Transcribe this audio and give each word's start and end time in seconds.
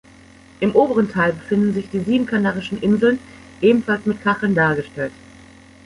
Im 0.61 0.71
oberen 0.73 1.11
Teil 1.11 1.31
befinden 1.33 1.75
sich 1.75 1.87
die 1.91 1.99
sieben 1.99 2.25
kanarischen 2.25 2.79
Inseln, 2.81 3.19
ebenfalls 3.61 4.07
mit 4.07 4.19
Kacheln 4.23 4.55
dargestellt. 4.55 5.11